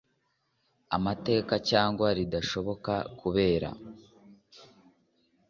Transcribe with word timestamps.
amategeko 0.97 1.53
cyangwa 1.69 2.07
ridashoboka 2.17 2.93
kubera 3.19 3.69